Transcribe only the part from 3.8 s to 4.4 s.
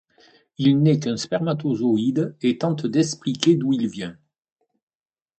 vient.